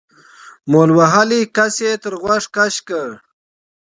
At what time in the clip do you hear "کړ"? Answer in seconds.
2.87-3.09